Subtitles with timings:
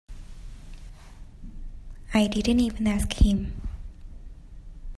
[2.11, 3.53] I didn't even ask him.